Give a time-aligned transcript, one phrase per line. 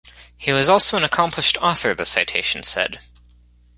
[0.35, 3.03] He was also an accomplished author, the citation said.